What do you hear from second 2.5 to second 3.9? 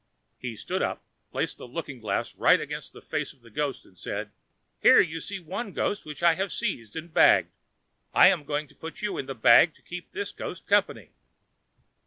against the face of the ghost,